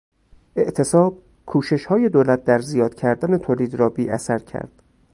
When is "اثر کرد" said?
4.09-4.81